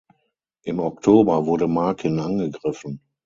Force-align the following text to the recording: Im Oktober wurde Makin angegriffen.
Im 0.63 0.79
Oktober 0.79 1.45
wurde 1.45 1.67
Makin 1.67 2.17
angegriffen. 2.19 3.01